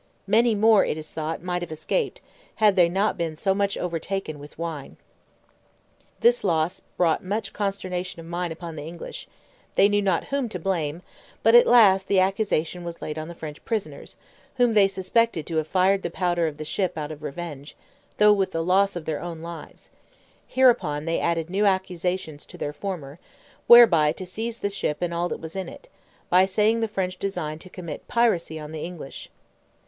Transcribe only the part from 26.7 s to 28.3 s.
the French designed to commit